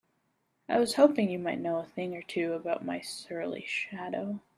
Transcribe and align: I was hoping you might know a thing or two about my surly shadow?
I 0.67 0.79
was 0.79 0.95
hoping 0.95 1.29
you 1.29 1.37
might 1.37 1.59
know 1.59 1.77
a 1.77 1.85
thing 1.85 2.15
or 2.15 2.23
two 2.23 2.53
about 2.53 2.83
my 2.83 3.01
surly 3.01 3.65
shadow? 3.67 4.39